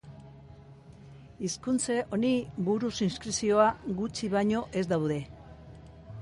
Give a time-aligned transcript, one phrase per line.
[1.47, 2.31] Hizkuntz honi
[2.71, 3.69] buruz inskripzio
[4.01, 5.21] gutxi baino ez daude.